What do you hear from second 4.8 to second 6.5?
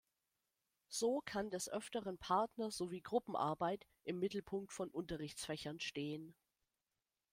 Unterrichtsfächern stehen.